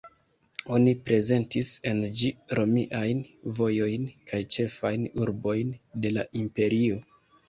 Oni 0.75 0.91
prezentis 1.09 1.67
en 1.91 1.99
ĝi 2.21 2.31
romiajn 2.59 3.19
vojojn 3.59 4.07
kaj 4.31 4.39
ĉefajn 4.55 5.05
urbojn 5.27 5.75
de 6.07 6.13
la 6.15 6.25
Imperio. 6.41 6.99